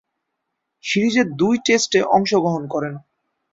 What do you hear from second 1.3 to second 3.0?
দুই টেস্টে অংশগ্রহণ করেন।